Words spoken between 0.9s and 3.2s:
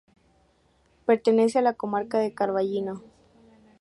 Pertenece a la comarca de Carballino.